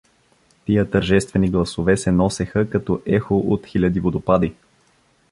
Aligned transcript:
Тия 0.65 0.89
тържествени 0.91 1.49
гласове 1.49 1.97
се 1.97 2.11
носеха 2.11 2.69
като 2.69 3.01
ехо 3.05 3.37
от 3.37 3.65
хиляди 3.65 3.99
водопади. 3.99 4.55